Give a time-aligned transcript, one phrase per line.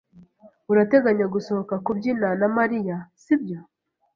[0.71, 3.59] Urateganya gusohoka kubyina na Mariya, sibyo?